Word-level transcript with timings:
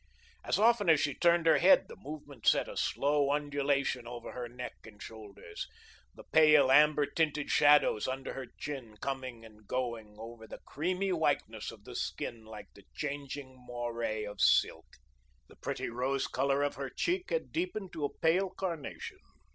As 0.43 0.57
often 0.57 0.89
as 0.89 0.99
she 0.99 1.13
turned 1.13 1.45
her 1.45 1.59
head 1.59 1.87
the 1.87 1.95
movement 1.95 2.47
sent 2.47 2.67
a 2.67 2.75
slow 2.75 3.31
undulation 3.31 4.07
over 4.07 4.31
her 4.31 4.49
neck 4.49 4.73
and 4.83 4.99
shoulders, 4.99 5.67
the 6.15 6.23
pale 6.23 6.71
amber 6.71 7.05
tinted 7.05 7.51
shadows 7.51 8.07
under 8.07 8.33
her 8.33 8.47
chin, 8.57 8.97
coming 8.99 9.45
and 9.45 9.67
going 9.67 10.15
over 10.17 10.47
the 10.47 10.57
creamy 10.65 11.11
whiteness 11.13 11.69
of 11.69 11.83
the 11.83 11.93
skin 11.95 12.45
like 12.45 12.73
the 12.73 12.85
changing 12.95 13.55
moire 13.63 14.25
of 14.27 14.41
silk. 14.41 14.87
The 15.47 15.55
pretty 15.55 15.87
rose 15.91 16.25
colour 16.25 16.63
of 16.63 16.73
her 16.77 16.89
cheek 16.89 17.29
had 17.29 17.51
deepened 17.51 17.93
to 17.93 18.03
a 18.03 18.11
pale 18.21 18.49
carnation. 18.49 19.19